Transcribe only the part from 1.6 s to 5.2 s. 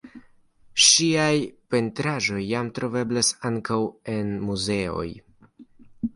pentraĵoj jam troveblas ankaŭ en muzeoj.